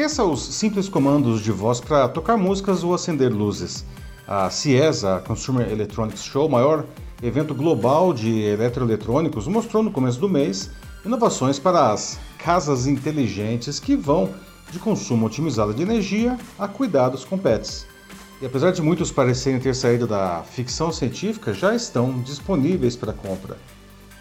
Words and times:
Esqueça 0.00 0.24
os 0.24 0.42
simples 0.42 0.88
comandos 0.88 1.42
de 1.42 1.52
voz 1.52 1.78
para 1.78 2.08
tocar 2.08 2.38
músicas 2.38 2.82
ou 2.82 2.94
acender 2.94 3.30
luzes. 3.30 3.84
A 4.26 4.48
CES, 4.48 5.04
a 5.04 5.20
Consumer 5.20 5.70
Electronics 5.70 6.24
Show, 6.24 6.48
maior 6.48 6.86
evento 7.22 7.54
global 7.54 8.14
de 8.14 8.40
eletroeletrônicos, 8.40 9.46
mostrou 9.46 9.82
no 9.82 9.90
começo 9.90 10.18
do 10.18 10.26
mês 10.26 10.70
inovações 11.04 11.58
para 11.58 11.92
as 11.92 12.18
casas 12.38 12.86
inteligentes 12.86 13.78
que 13.78 13.94
vão 13.94 14.30
de 14.70 14.78
consumo 14.78 15.26
otimizado 15.26 15.74
de 15.74 15.82
energia 15.82 16.38
a 16.58 16.66
cuidados 16.66 17.22
com 17.22 17.36
pets. 17.36 17.86
E 18.40 18.46
apesar 18.46 18.70
de 18.70 18.80
muitos 18.80 19.12
parecerem 19.12 19.60
ter 19.60 19.74
saído 19.74 20.06
da 20.06 20.42
ficção 20.44 20.90
científica, 20.90 21.52
já 21.52 21.74
estão 21.74 22.22
disponíveis 22.22 22.96
para 22.96 23.12
compra. 23.12 23.58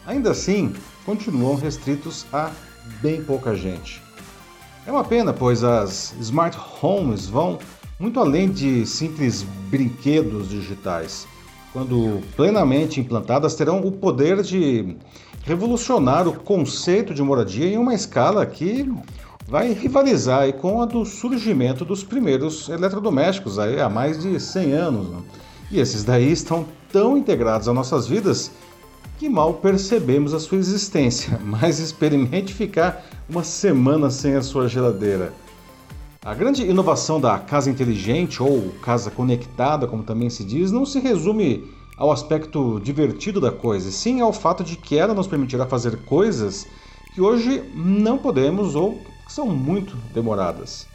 Ainda 0.05 0.31
assim, 0.31 0.73
continuam 1.05 1.55
restritos 1.55 2.25
a 2.33 2.51
bem 3.01 3.23
pouca 3.23 3.55
gente. 3.55 4.08
É 4.89 4.91
uma 4.91 5.03
pena, 5.03 5.31
pois 5.31 5.63
as 5.63 6.15
smart 6.19 6.57
homes 6.81 7.27
vão 7.27 7.59
muito 7.99 8.19
além 8.19 8.49
de 8.49 8.87
simples 8.87 9.45
brinquedos 9.69 10.49
digitais. 10.49 11.27
Quando 11.71 12.19
plenamente 12.35 12.99
implantadas, 12.99 13.53
terão 13.53 13.81
o 13.81 13.91
poder 13.91 14.41
de 14.41 14.97
revolucionar 15.43 16.27
o 16.27 16.33
conceito 16.33 17.13
de 17.13 17.21
moradia 17.21 17.67
em 17.67 17.77
uma 17.77 17.93
escala 17.93 18.43
que 18.47 18.91
vai 19.47 19.73
rivalizar 19.73 20.51
com 20.53 20.81
a 20.81 20.87
do 20.87 21.05
surgimento 21.05 21.85
dos 21.85 22.03
primeiros 22.03 22.67
eletrodomésticos 22.67 23.59
aí 23.59 23.79
há 23.79 23.89
mais 23.89 24.19
de 24.19 24.39
100 24.39 24.73
anos. 24.73 25.07
Né? 25.07 25.19
E 25.69 25.79
esses 25.79 26.03
daí 26.03 26.31
estão 26.31 26.65
tão 26.91 27.15
integrados 27.15 27.67
às 27.67 27.75
nossas 27.75 28.07
vidas 28.07 28.51
que 29.19 29.27
mal 29.27 29.55
percebemos 29.55 30.33
a 30.33 30.39
sua 30.39 30.57
existência, 30.57 31.37
mas 31.43 31.77
experimente 31.77 32.53
ficar 32.53 33.05
uma 33.29 33.43
semana 33.43 34.09
sem 34.09 34.33
a 34.35 34.41
sua 34.41 34.69
geladeira. 34.69 35.33
A 36.23 36.33
grande 36.33 36.63
inovação 36.63 37.19
da 37.19 37.37
casa 37.37 37.69
inteligente 37.69 38.41
ou 38.41 38.69
casa 38.81 39.11
conectada, 39.11 39.85
como 39.87 40.03
também 40.03 40.29
se 40.29 40.45
diz, 40.45 40.71
não 40.71 40.85
se 40.85 40.99
resume 41.01 41.69
ao 41.97 42.13
aspecto 42.13 42.79
divertido 42.79 43.41
da 43.41 43.51
coisa, 43.51 43.91
sim 43.91 44.21
ao 44.21 44.31
fato 44.31 44.63
de 44.63 44.77
que 44.77 44.97
ela 44.97 45.13
nos 45.13 45.27
permitirá 45.27 45.65
fazer 45.65 45.97
coisas 46.05 46.65
que 47.13 47.19
hoje 47.19 47.61
não 47.75 48.17
podemos 48.17 48.73
ou 48.73 49.01
são 49.27 49.47
muito 49.47 49.97
demoradas. 50.13 50.87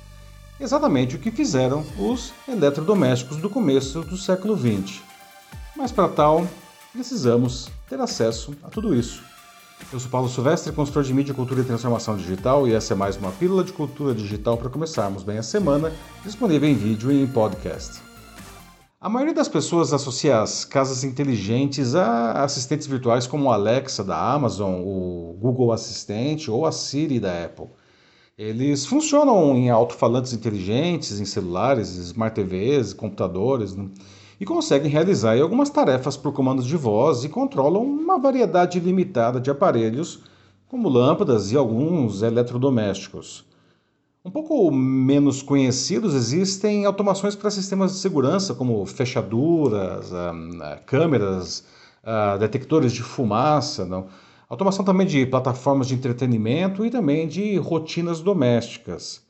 Exatamente 0.58 1.16
o 1.16 1.18
que 1.18 1.30
fizeram 1.30 1.84
os 1.98 2.32
eletrodomésticos 2.48 3.36
do 3.36 3.50
começo 3.50 4.00
do 4.00 4.16
século 4.16 4.56
XX. 4.56 5.02
Mas 5.76 5.92
para 5.92 6.08
tal, 6.08 6.46
precisamos 6.94 7.68
ter 7.88 8.00
acesso 8.00 8.54
a 8.62 8.70
tudo 8.70 8.94
isso. 8.94 9.20
Eu 9.92 9.98
sou 9.98 10.08
Paulo 10.08 10.28
Silvestre, 10.28 10.72
consultor 10.72 11.02
de 11.02 11.12
mídia, 11.12 11.34
cultura 11.34 11.60
e 11.60 11.64
transformação 11.64 12.16
digital, 12.16 12.68
e 12.68 12.72
essa 12.72 12.94
é 12.94 12.96
mais 12.96 13.16
uma 13.16 13.32
pílula 13.32 13.64
de 13.64 13.72
cultura 13.72 14.14
digital 14.14 14.56
para 14.56 14.70
começarmos 14.70 15.24
bem 15.24 15.36
a 15.36 15.42
semana, 15.42 15.92
disponível 16.24 16.68
em 16.68 16.74
vídeo 16.74 17.10
e 17.10 17.20
em 17.20 17.26
podcast. 17.26 18.00
A 19.00 19.08
maioria 19.08 19.34
das 19.34 19.48
pessoas 19.48 19.92
associa 19.92 20.40
as 20.40 20.64
casas 20.64 21.02
inteligentes 21.02 21.96
a 21.96 22.44
assistentes 22.44 22.86
virtuais 22.86 23.26
como 23.26 23.46
o 23.46 23.50
Alexa 23.50 24.04
da 24.04 24.16
Amazon, 24.16 24.80
o 24.80 25.36
Google 25.40 25.72
Assistente 25.72 26.48
ou 26.48 26.64
a 26.64 26.70
Siri 26.70 27.18
da 27.18 27.44
Apple. 27.44 27.66
Eles 28.38 28.86
funcionam 28.86 29.56
em 29.56 29.68
alto-falantes 29.68 30.32
inteligentes, 30.32 31.20
em 31.20 31.24
celulares, 31.24 31.88
smart 31.88 32.40
TVs, 32.40 32.92
computadores, 32.92 33.74
né? 33.74 33.90
E 34.40 34.44
conseguem 34.44 34.90
realizar 34.90 35.40
algumas 35.40 35.70
tarefas 35.70 36.16
por 36.16 36.32
comandos 36.32 36.66
de 36.66 36.76
voz 36.76 37.24
e 37.24 37.28
controlam 37.28 37.82
uma 37.82 38.18
variedade 38.18 38.80
limitada 38.80 39.40
de 39.40 39.50
aparelhos, 39.50 40.20
como 40.68 40.88
lâmpadas 40.88 41.52
e 41.52 41.56
alguns 41.56 42.22
eletrodomésticos. 42.22 43.44
Um 44.24 44.30
pouco 44.30 44.70
menos 44.70 45.42
conhecidos 45.42 46.14
existem 46.14 46.86
automações 46.86 47.36
para 47.36 47.50
sistemas 47.50 47.92
de 47.92 47.98
segurança, 47.98 48.54
como 48.54 48.84
fechaduras, 48.86 50.12
ah, 50.14 50.32
ah, 50.62 50.78
câmeras, 50.86 51.64
ah, 52.02 52.36
detectores 52.38 52.92
de 52.92 53.02
fumaça, 53.02 53.84
não? 53.84 54.06
automação 54.48 54.84
também 54.84 55.06
de 55.06 55.26
plataformas 55.26 55.88
de 55.88 55.94
entretenimento 55.94 56.84
e 56.84 56.90
também 56.90 57.28
de 57.28 57.56
rotinas 57.58 58.20
domésticas. 58.20 59.22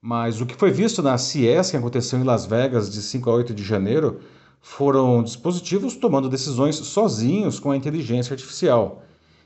Mas 0.00 0.40
o 0.40 0.46
que 0.46 0.54
foi 0.54 0.70
visto 0.70 1.02
na 1.02 1.18
CES, 1.18 1.70
que 1.70 1.76
aconteceu 1.76 2.18
em 2.18 2.24
Las 2.24 2.46
Vegas 2.46 2.90
de 2.90 3.02
5 3.02 3.28
a 3.28 3.34
8 3.34 3.52
de 3.52 3.62
janeiro, 3.62 4.20
foram 4.60 5.22
dispositivos 5.22 5.96
tomando 5.96 6.28
decisões 6.28 6.76
sozinhos 6.76 7.58
com 7.58 7.70
a 7.70 7.76
inteligência 7.76 8.34
artificial. 8.34 9.02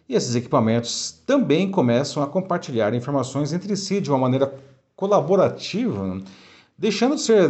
E 0.09 0.15
esses 0.15 0.35
equipamentos 0.35 1.23
também 1.27 1.71
começam 1.71 2.23
a 2.23 2.27
compartilhar 2.27 2.93
informações 2.95 3.53
entre 3.53 3.75
si 3.77 4.01
de 4.01 4.11
uma 4.11 4.19
maneira 4.19 4.55
colaborativa, 4.95 6.21
deixando 6.77 7.15
de 7.15 7.23
ser 7.23 7.49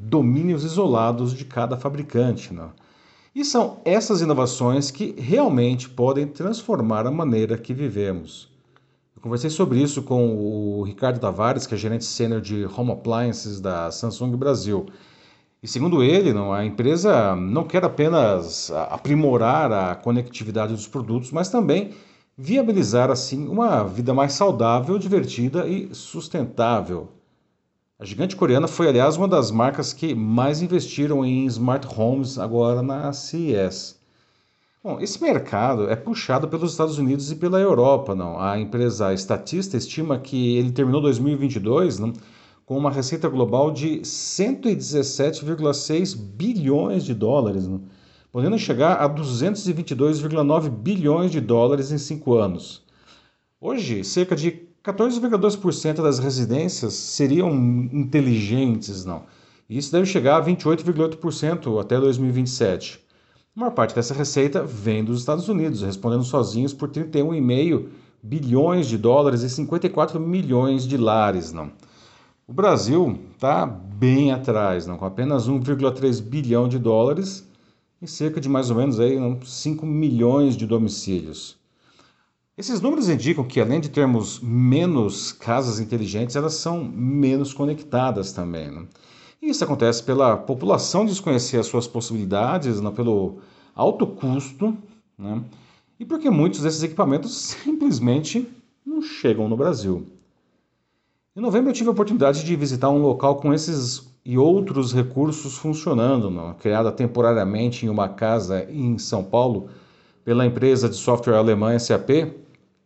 domínios 0.00 0.64
isolados 0.64 1.32
de 1.32 1.44
cada 1.44 1.76
fabricante. 1.76 2.52
Né? 2.52 2.68
E 3.34 3.44
são 3.44 3.78
essas 3.84 4.20
inovações 4.20 4.90
que 4.90 5.14
realmente 5.18 5.88
podem 5.88 6.26
transformar 6.26 7.06
a 7.06 7.10
maneira 7.10 7.56
que 7.56 7.72
vivemos. 7.72 8.48
Eu 9.16 9.22
conversei 9.22 9.48
sobre 9.48 9.80
isso 9.80 10.02
com 10.02 10.36
o 10.36 10.82
Ricardo 10.82 11.18
Tavares, 11.18 11.66
que 11.66 11.74
é 11.74 11.78
gerente 11.78 12.04
sênior 12.04 12.40
de 12.40 12.66
Home 12.66 12.92
Appliances 12.92 13.60
da 13.60 13.90
Samsung 13.90 14.36
Brasil. 14.36 14.86
E 15.64 15.66
segundo 15.66 16.02
ele, 16.02 16.34
não, 16.34 16.52
a 16.52 16.62
empresa 16.62 17.34
não 17.34 17.64
quer 17.64 17.82
apenas 17.82 18.70
aprimorar 18.90 19.72
a 19.72 19.94
conectividade 19.94 20.74
dos 20.74 20.86
produtos, 20.86 21.32
mas 21.32 21.48
também 21.48 21.92
viabilizar 22.36 23.10
assim 23.10 23.48
uma 23.48 23.82
vida 23.82 24.12
mais 24.12 24.34
saudável, 24.34 24.98
divertida 24.98 25.66
e 25.66 25.88
sustentável. 25.94 27.08
A 27.98 28.04
gigante 28.04 28.36
coreana 28.36 28.68
foi, 28.68 28.88
aliás, 28.88 29.16
uma 29.16 29.26
das 29.26 29.50
marcas 29.50 29.94
que 29.94 30.14
mais 30.14 30.60
investiram 30.60 31.24
em 31.24 31.46
smart 31.46 31.88
homes 31.98 32.38
agora 32.38 32.82
na 32.82 33.10
CES. 33.14 33.98
Bom, 34.82 35.00
esse 35.00 35.22
mercado 35.22 35.88
é 35.88 35.96
puxado 35.96 36.46
pelos 36.46 36.72
Estados 36.72 36.98
Unidos 36.98 37.32
e 37.32 37.36
pela 37.36 37.58
Europa, 37.58 38.14
não? 38.14 38.38
A 38.38 38.60
empresa 38.60 39.14
Statista 39.14 39.78
estima 39.78 40.18
que 40.18 40.58
ele 40.58 40.72
terminou 40.72 41.00
2022 41.00 41.98
não, 41.98 42.12
com 42.64 42.78
uma 42.78 42.90
receita 42.90 43.28
global 43.28 43.70
de 43.70 44.00
117,6 44.00 46.16
bilhões 46.16 47.04
de 47.04 47.12
dólares. 47.14 47.66
Não? 47.66 47.82
podendo 48.34 48.58
chegar 48.58 48.94
a 48.94 49.08
222,9 49.08 50.68
bilhões 50.68 51.30
de 51.30 51.40
dólares 51.40 51.92
em 51.92 51.98
cinco 51.98 52.34
anos. 52.34 52.82
Hoje, 53.60 54.02
cerca 54.02 54.34
de 54.34 54.62
14,2% 54.82 56.02
das 56.02 56.18
residências 56.18 56.94
seriam 56.94 57.52
inteligentes, 57.92 59.04
não. 59.04 59.22
Isso 59.70 59.92
deve 59.92 60.06
chegar 60.06 60.38
a 60.38 60.44
28,8% 60.44 61.80
até 61.80 62.00
2027. 62.00 62.98
A 63.56 63.60
maior 63.60 63.70
parte 63.70 63.94
dessa 63.94 64.12
receita 64.12 64.64
vem 64.64 65.04
dos 65.04 65.20
Estados 65.20 65.48
Unidos, 65.48 65.82
respondendo 65.82 66.24
sozinhos 66.24 66.74
por 66.74 66.88
31,5 66.88 67.86
bilhões 68.20 68.88
de 68.88 68.98
dólares 68.98 69.42
e 69.42 69.48
54 69.48 70.18
milhões 70.18 70.88
de 70.88 70.96
lares, 70.96 71.52
não. 71.52 71.70
O 72.46 72.52
Brasil 72.52 73.18
está 73.32 73.64
bem 73.64 74.30
atrás, 74.30 74.86
não, 74.86 74.98
com 74.98 75.06
apenas 75.06 75.48
1,3 75.48 76.20
bilhão 76.20 76.68
de 76.68 76.78
dólares 76.78 77.48
em 78.02 78.06
cerca 78.06 78.38
de 78.38 78.50
mais 78.50 78.68
ou 78.68 78.76
menos 78.76 79.00
aí, 79.00 79.16
5 79.42 79.86
milhões 79.86 80.54
de 80.54 80.66
domicílios. 80.66 81.56
Esses 82.54 82.82
números 82.82 83.08
indicam 83.08 83.44
que, 83.44 83.58
além 83.58 83.80
de 83.80 83.88
termos 83.88 84.40
menos 84.40 85.32
casas 85.32 85.80
inteligentes, 85.80 86.36
elas 86.36 86.52
são 86.52 86.84
menos 86.84 87.54
conectadas 87.54 88.30
também. 88.34 88.86
E 89.40 89.48
isso 89.48 89.64
acontece 89.64 90.02
pela 90.02 90.36
população 90.36 91.06
desconhecer 91.06 91.56
as 91.56 91.66
suas 91.66 91.86
possibilidades, 91.86 92.78
pelo 92.94 93.38
alto 93.74 94.06
custo, 94.06 94.76
né? 95.18 95.42
e 95.98 96.04
porque 96.04 96.28
muitos 96.28 96.60
desses 96.60 96.82
equipamentos 96.82 97.34
simplesmente 97.34 98.46
não 98.84 99.00
chegam 99.00 99.48
no 99.48 99.56
Brasil. 99.56 100.06
Em 101.36 101.40
novembro 101.40 101.70
eu 101.70 101.74
tive 101.74 101.88
a 101.88 101.92
oportunidade 101.92 102.44
de 102.44 102.54
visitar 102.54 102.88
um 102.90 103.02
local 103.02 103.34
com 103.40 103.52
esses 103.52 104.08
e 104.24 104.38
outros 104.38 104.92
recursos 104.92 105.56
funcionando, 105.56 106.30
não? 106.30 106.54
criada 106.54 106.92
temporariamente 106.92 107.84
em 107.84 107.88
uma 107.88 108.08
casa 108.08 108.64
em 108.70 108.96
São 108.98 109.24
Paulo 109.24 109.68
pela 110.24 110.46
empresa 110.46 110.88
de 110.88 110.94
software 110.94 111.34
alemã 111.36 111.76
SAP, 111.76 112.32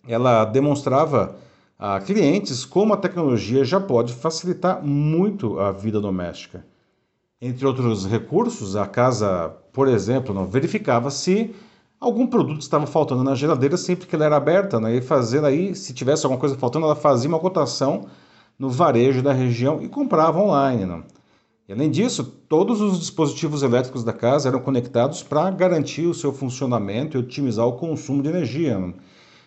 ela 0.09 0.47
demonstrava 0.47 1.37
a 1.79 2.01
clientes 2.01 2.65
como 2.65 2.95
a 2.95 2.97
tecnologia 2.97 3.67
já 3.67 3.79
pode 3.79 4.15
facilitar 4.15 4.83
muito 4.83 5.61
a 5.61 5.71
vida 5.71 6.01
doméstica. 6.01 6.65
Entre 7.43 7.67
outros 7.67 8.07
recursos, 8.07 8.77
a 8.77 8.87
casa, 8.87 9.51
por 9.75 9.89
exemplo, 9.89 10.35
não 10.35 10.47
verificava 10.47 11.11
se 11.11 11.55
algum 12.01 12.27
produto 12.27 12.63
estava 12.63 12.87
faltando 12.87 13.23
na 13.23 13.35
geladeira 13.35 13.77
sempre 13.77 14.07
que 14.07 14.17
ela 14.17 14.25
era 14.25 14.37
aberta, 14.39 14.81
né? 14.81 14.97
e 14.97 15.03
fazendo 15.03 15.47
aí, 15.47 15.75
se 15.75 15.93
tivesse 15.93 16.25
alguma 16.25 16.41
coisa 16.41 16.57
faltando, 16.57 16.87
ela 16.87 16.97
fazia 16.97 17.29
uma 17.29 17.39
cotação 17.39 18.07
no 18.59 18.69
varejo 18.69 19.23
da 19.23 19.33
região 19.33 19.81
e 19.81 19.89
comprava 19.89 20.41
online. 20.41 20.85
Não? 20.85 21.05
E, 21.69 21.73
além 21.73 21.91
disso, 21.91 22.25
todos 22.49 22.81
os 22.81 22.99
dispositivos 22.99 23.63
elétricos 23.63 24.03
da 24.03 24.13
casa 24.13 24.49
eram 24.49 24.61
conectados 24.61 25.23
para 25.23 25.51
garantir 25.51 26.07
o 26.07 26.15
seu 26.15 26.33
funcionamento 26.33 27.17
e 27.17 27.21
otimizar 27.21 27.67
o 27.67 27.75
consumo 27.75 28.23
de 28.23 28.29
energia, 28.29 28.79
né? 28.79 28.95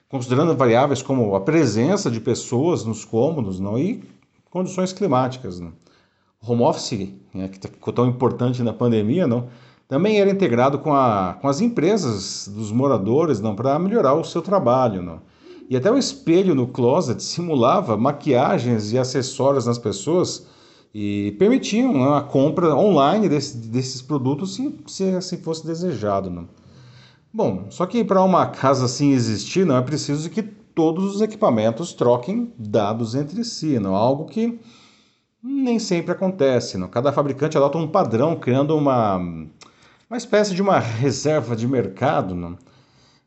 considerando 0.08 0.56
variáveis 0.56 1.02
como 1.02 1.36
a 1.36 1.42
presença 1.42 2.12
de 2.12 2.20
pessoas 2.20 2.86
nos 2.86 3.04
cômodos 3.04 3.60
não? 3.60 3.78
e 3.78 4.04
condições 4.50 4.94
climáticas. 4.94 5.60
Né? 5.60 5.72
O 6.42 6.52
home 6.52 6.64
office, 6.64 7.10
né, 7.34 7.48
que 7.48 7.68
ficou 7.68 7.94
tão 7.94 8.08
importante 8.08 8.64
na 8.64 8.74
pandemia, 8.74 9.28
não, 9.28 9.48
também 9.88 10.22
era 10.22 10.30
integrado 10.30 10.80
com, 10.80 10.94
a, 10.94 11.38
com 11.42 11.48
as 11.48 11.60
empresas 11.60 12.48
dos 12.48 12.72
moradores 12.72 13.42
não, 13.42 13.56
para 13.56 13.78
melhorar 13.78 14.14
o 14.14 14.24
seu 14.24 14.42
trabalho. 14.42 15.02
Não. 15.02 15.20
E 15.72 15.78
até 15.78 15.90
o 15.90 15.98
espelho 15.98 16.54
no 16.54 16.68
closet 16.68 17.24
simulava 17.24 17.96
maquiagens 17.96 18.92
e 18.92 18.98
acessórios 18.98 19.66
nas 19.66 19.78
pessoas 19.78 20.46
e 20.94 21.34
permitiam 21.40 21.94
né, 21.94 22.18
a 22.18 22.20
compra 22.20 22.76
online 22.76 23.30
desse, 23.30 23.56
desses 23.56 24.02
produtos 24.02 24.54
se, 24.54 24.76
se 24.86 25.06
assim 25.16 25.38
fosse 25.38 25.66
desejado. 25.66 26.30
Não. 26.30 26.50
Bom, 27.34 27.68
só 27.70 27.86
que 27.86 28.04
para 28.04 28.22
uma 28.22 28.48
casa 28.48 28.84
assim 28.84 29.14
existir, 29.14 29.66
não 29.66 29.78
é 29.78 29.82
preciso 29.82 30.30
que 30.30 30.44
todos 30.44 31.16
os 31.16 31.22
equipamentos 31.22 31.94
troquem 31.94 32.52
dados 32.58 33.16
entre 33.16 33.42
si, 33.46 33.80
não 33.80 33.96
algo 33.96 34.26
que 34.26 34.60
nem 35.42 35.80
sempre 35.80 36.12
acontece. 36.12 36.78
Não? 36.78 36.90
Cada 36.90 37.14
fabricante 37.14 37.56
adota 37.56 37.78
um 37.78 37.88
padrão, 37.88 38.36
criando 38.36 38.76
uma, 38.76 39.16
uma 39.16 40.18
espécie 40.18 40.54
de 40.54 40.62
uma 40.62 40.80
reserva 40.80 41.56
de 41.56 41.66
mercado. 41.66 42.36
Não? 42.36 42.58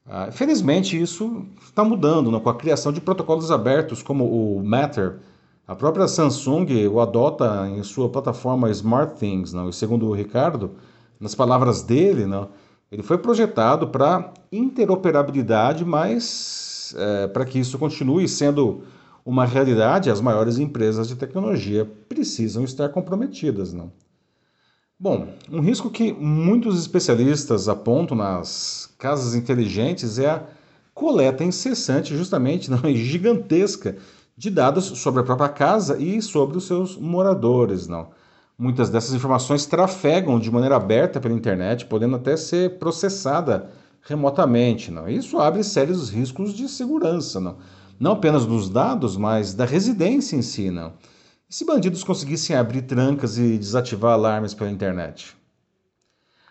Ah, 0.06 0.31
felizmente, 0.31 1.01
isso 1.01 1.47
está 1.62 1.83
mudando 1.83 2.31
não? 2.31 2.39
com 2.39 2.51
a 2.51 2.55
criação 2.55 2.93
de 2.93 3.01
protocolos 3.01 3.51
abertos 3.51 4.03
como 4.03 4.25
o 4.25 4.62
Matter. 4.62 5.19
A 5.67 5.75
própria 5.75 6.06
Samsung 6.06 6.87
o 6.89 7.01
adota 7.01 7.67
em 7.69 7.83
sua 7.83 8.09
plataforma 8.11 8.71
SmartThings. 8.71 9.53
Não? 9.55 9.69
E 9.69 9.73
segundo 9.73 10.06
o 10.06 10.15
Ricardo, 10.15 10.73
nas 11.19 11.35
palavras 11.35 11.83
dele, 11.83 12.27
não? 12.27 12.51
Ele 12.93 13.03
foi 13.03 13.19
projetado 13.19 13.89
para 13.89 14.33
interoperabilidade, 14.53 15.85
mas 15.85 16.95
é, 16.97 17.27
para 17.27 17.45
que 17.45 17.59
isso 17.59 17.79
continue 17.79 18.29
sendo 18.29 18.83
uma 19.25 19.47
realidade, 19.47 20.11
as 20.11 20.21
maiores 20.21 20.59
empresas 20.59 21.09
de 21.09 21.17
tecnologia 21.17 21.91
precisam 22.09 22.62
estar 22.62 22.91
comprometidas. 22.91 23.73
Não? 23.73 23.91
Bom, 24.99 25.26
um 25.50 25.61
risco 25.61 25.91
que 25.91 26.12
muitos 26.12 26.79
especialistas 26.79 27.69
apontam 27.69 28.17
nas 28.17 28.94
casas 28.96 29.35
inteligentes 29.35 30.20
é 30.20 30.31
a 30.31 30.43
coleta 30.94 31.43
incessante, 31.43 32.17
justamente 32.17 32.70
não, 32.73 32.79
gigantesca, 32.94 33.96
de 34.37 34.50
dados 34.50 34.85
sobre 34.85 35.20
a 35.20 35.25
própria 35.25 35.49
casa 35.49 35.99
e 35.99 36.23
sobre 36.23 36.56
os 36.56 36.67
seus 36.69 36.96
moradores. 36.96 37.88
Não? 37.88 38.11
Muitas 38.56 38.88
dessas 38.88 39.12
informações 39.12 39.67
trafegam 39.67 40.38
de 40.38 40.49
maneira 40.49 40.76
aberta 40.76 41.20
pela 41.20 41.35
internet, 41.35 41.87
podendo 41.87 42.14
até 42.14 42.37
ser 42.37 42.79
processada 42.79 43.70
remotamente. 44.00 44.93
Não? 44.93 45.08
Isso 45.08 45.41
abre 45.41 45.64
sérios 45.64 46.08
riscos 46.08 46.55
de 46.55 46.69
segurança, 46.69 47.41
não, 47.41 47.56
não 47.99 48.12
apenas 48.12 48.46
dos 48.46 48.70
dados, 48.70 49.17
mas 49.17 49.55
da 49.55 49.64
residência 49.64 50.37
em 50.37 50.43
si. 50.43 50.70
Não? 50.70 50.93
Se 51.55 51.65
bandidos 51.65 52.03
conseguissem 52.03 52.56
abrir 52.56 52.83
trancas 52.83 53.39
e 53.39 53.56
desativar 53.56 54.15
alarmes 54.15 54.53
pela 54.53 54.73
internet? 54.73 55.37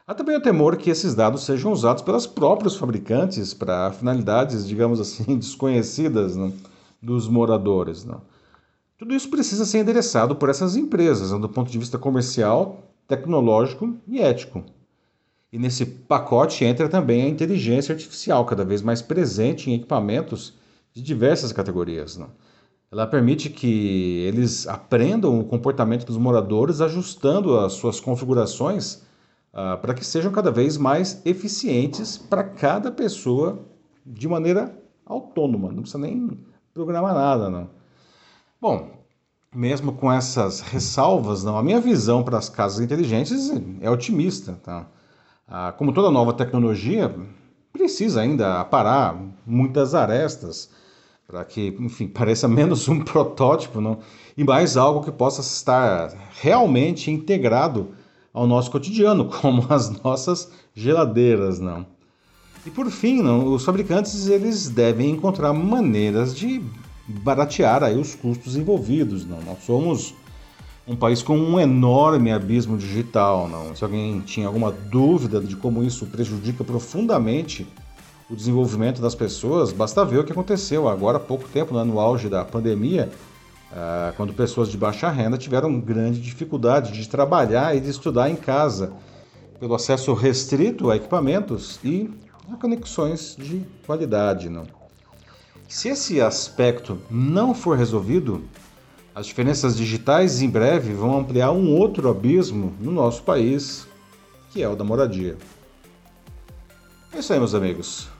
Há 0.07 0.13
também 0.13 0.37
o 0.37 0.41
temor 0.41 0.77
que 0.77 0.89
esses 0.89 1.13
dados 1.13 1.43
sejam 1.43 1.73
usados 1.73 2.01
pelos 2.01 2.25
próprios 2.25 2.77
fabricantes 2.77 3.53
para 3.53 3.91
finalidades, 3.91 4.65
digamos 4.65 5.01
assim, 5.01 5.25
desconhecidas 5.37 6.37
não? 6.37 6.53
dos 7.01 7.27
moradores. 7.27 8.05
Não? 8.05 8.21
Tudo 8.97 9.13
isso 9.13 9.29
precisa 9.29 9.65
ser 9.65 9.79
endereçado 9.79 10.37
por 10.37 10.47
essas 10.47 10.77
empresas, 10.77 11.31
do 11.31 11.49
ponto 11.49 11.69
de 11.69 11.79
vista 11.79 11.97
comercial, 11.97 12.81
tecnológico 13.05 13.97
e 14.07 14.21
ético. 14.21 14.63
E 15.51 15.59
nesse 15.59 15.85
pacote 15.85 16.63
entra 16.63 16.87
também 16.87 17.23
a 17.23 17.27
inteligência 17.27 17.91
artificial, 17.91 18.45
cada 18.45 18.63
vez 18.63 18.81
mais 18.81 19.01
presente 19.01 19.69
em 19.69 19.73
equipamentos 19.73 20.53
de 20.93 21.01
diversas 21.01 21.51
categorias. 21.51 22.15
Né? 22.15 22.27
Ela 22.93 23.07
permite 23.07 23.49
que 23.49 24.19
eles 24.27 24.67
aprendam 24.67 25.39
o 25.39 25.43
comportamento 25.43 26.05
dos 26.05 26.15
moradores, 26.15 26.79
ajustando 26.79 27.57
as 27.57 27.73
suas 27.73 27.99
configurações 27.99 29.01
uh, 29.51 29.81
para 29.81 29.95
que 29.95 30.05
sejam 30.05 30.31
cada 30.31 30.51
vez 30.51 30.77
mais 30.77 31.19
eficientes 31.25 32.19
para 32.19 32.43
cada 32.43 32.91
pessoa 32.91 33.65
de 34.05 34.27
maneira 34.27 34.79
autônoma. 35.07 35.69
Não 35.71 35.81
precisa 35.81 35.97
nem 35.97 36.39
programar 36.71 37.15
nada, 37.15 37.49
não. 37.49 37.71
Bom, 38.61 38.91
mesmo 39.51 39.93
com 39.93 40.11
essas 40.11 40.59
ressalvas, 40.61 41.43
não, 41.43 41.57
a 41.57 41.63
minha 41.63 41.81
visão 41.81 42.21
para 42.21 42.37
as 42.37 42.47
casas 42.47 42.79
inteligentes 42.79 43.51
é 43.81 43.89
otimista. 43.89 44.59
Tá? 44.61 44.87
Ah, 45.47 45.73
como 45.75 45.93
toda 45.93 46.11
nova 46.11 46.31
tecnologia, 46.31 47.11
precisa 47.71 48.21
ainda 48.21 48.61
aparar 48.61 49.19
muitas 49.47 49.95
arestas 49.95 50.82
para 51.33 51.43
que, 51.43 51.75
enfim, 51.79 52.05
pareça 52.13 52.47
menos 52.47 52.87
um 52.87 52.99
protótipo 52.99 53.81
não? 53.81 53.97
e 54.37 54.43
mais 54.43 54.77
algo 54.77 55.03
que 55.03 55.11
possa 55.11 55.41
estar 55.41 56.13
realmente 56.39 57.09
integrado 57.09 57.89
ao 58.31 58.45
nosso 58.45 58.69
cotidiano, 58.69 59.25
como 59.41 59.65
as 59.67 59.89
nossas 60.03 60.51
geladeiras, 60.75 61.59
não. 61.59 61.87
E 62.65 62.69
por 62.69 62.89
fim, 62.91 63.21
não, 63.21 63.51
os 63.51 63.65
fabricantes 63.65 64.27
eles 64.27 64.69
devem 64.69 65.09
encontrar 65.09 65.51
maneiras 65.53 66.35
de 66.35 66.61
baratear 67.07 67.83
aí 67.83 67.97
os 67.97 68.15
custos 68.15 68.55
envolvidos. 68.55 69.25
Não? 69.25 69.41
Nós 69.41 69.63
somos 69.65 70.13
um 70.87 70.95
país 70.95 71.21
com 71.21 71.37
um 71.37 71.59
enorme 71.59 72.31
abismo 72.31 72.77
digital. 72.77 73.49
Não? 73.49 73.75
Se 73.75 73.83
alguém 73.83 74.21
tinha 74.21 74.47
alguma 74.47 74.71
dúvida 74.71 75.41
de 75.41 75.57
como 75.57 75.83
isso 75.83 76.05
prejudica 76.05 76.63
profundamente 76.63 77.67
o 78.33 78.35
desenvolvimento 78.35 78.99
das 78.99 79.13
pessoas, 79.13 79.71
basta 79.71 80.03
ver 80.03 80.17
o 80.17 80.23
que 80.23 80.31
aconteceu 80.31 80.89
agora 80.89 81.17
há 81.17 81.19
pouco 81.19 81.47
tempo, 81.47 81.75
né, 81.75 81.83
no 81.83 81.99
auge 81.99 82.27
da 82.27 82.43
pandemia, 82.43 83.11
uh, 83.71 84.11
quando 84.17 84.33
pessoas 84.33 84.69
de 84.69 84.77
baixa 84.77 85.07
renda 85.09 85.37
tiveram 85.37 85.79
grande 85.79 86.19
dificuldade 86.19 86.91
de 86.91 87.07
trabalhar 87.07 87.75
e 87.75 87.79
de 87.79 87.91
estudar 87.91 88.31
em 88.31 88.35
casa, 88.35 88.91
pelo 89.59 89.75
acesso 89.75 90.13
restrito 90.13 90.89
a 90.89 90.95
equipamentos 90.95 91.79
e 91.83 92.09
a 92.51 92.55
conexões 92.57 93.35
de 93.37 93.61
qualidade. 93.85 94.49
Não? 94.49 94.65
Se 95.67 95.89
esse 95.89 96.19
aspecto 96.19 96.97
não 97.09 97.53
for 97.53 97.77
resolvido, 97.77 98.43
as 99.13 99.27
diferenças 99.27 99.77
digitais 99.77 100.41
em 100.41 100.49
breve 100.49 100.91
vão 100.93 101.19
ampliar 101.19 101.51
um 101.51 101.71
outro 101.75 102.09
abismo 102.09 102.73
no 102.79 102.91
nosso 102.91 103.21
país, 103.21 103.87
que 104.51 104.63
é 104.63 104.67
o 104.67 104.75
da 104.75 104.83
moradia. 104.83 105.37
É 107.13 107.19
isso 107.19 107.31
aí, 107.31 107.37
meus 107.37 107.53
amigos. 107.53 108.12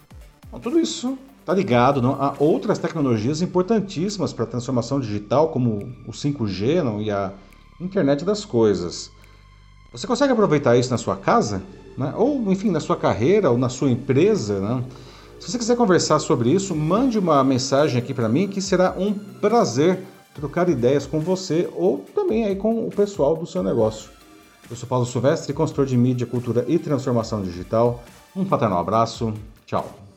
Tudo 0.62 0.80
isso 0.80 1.18
está 1.42 1.54
ligado 1.54 2.02
não, 2.02 2.14
a 2.14 2.36
outras 2.40 2.80
tecnologias 2.80 3.42
importantíssimas 3.42 4.32
para 4.32 4.46
a 4.46 4.48
transformação 4.48 5.00
digital, 5.00 5.50
como 5.50 5.94
o 6.08 6.12
5G 6.12 6.82
não, 6.82 7.02
e 7.02 7.12
a 7.12 7.32
internet 7.80 8.24
das 8.24 8.46
coisas. 8.46 9.12
Você 9.92 10.08
consegue 10.08 10.34
aproveitar 10.34 10.78
isso 10.78 10.90
na 10.90 10.98
sua 10.98 11.16
casa? 11.16 11.62
Né? 11.98 12.14
Ou, 12.16 12.52
enfim, 12.52 12.72
na 12.72 12.80
sua 12.80 12.96
carreira 12.96 13.52
ou 13.52 13.58
na 13.58 13.70
sua 13.70 13.92
empresa? 13.92 14.60
Né? 14.60 14.84
Se 15.40 15.52
você 15.52 15.58
quiser 15.58 15.76
conversar 15.76 16.20
sobre 16.20 16.50
isso, 16.50 16.76
mande 16.76 17.20
uma 17.20 17.44
mensagem 17.44 17.98
aqui 17.98 18.14
para 18.14 18.30
mim 18.30 18.48
que 18.48 18.62
será 18.62 18.96
um 18.98 19.14
prazer 19.14 20.00
trocar 20.34 20.68
ideias 20.70 21.06
com 21.06 21.20
você 21.20 21.70
ou 21.76 22.00
também 22.16 22.46
aí 22.46 22.56
com 22.56 22.88
o 22.88 22.90
pessoal 22.90 23.36
do 23.36 23.46
seu 23.46 23.62
negócio. 23.62 24.10
Eu 24.70 24.76
sou 24.76 24.88
Paulo 24.88 25.06
Silvestre, 25.06 25.54
consultor 25.54 25.86
de 25.86 25.98
mídia, 25.98 26.26
cultura 26.26 26.66
e 26.68 26.80
transformação 26.80 27.44
digital. 27.44 28.02
Um 28.36 28.46
fraternal 28.46 28.80
abraço. 28.80 29.34
Tchau. 29.66 30.13